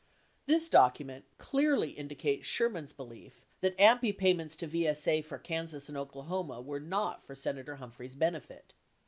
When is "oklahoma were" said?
5.95-6.79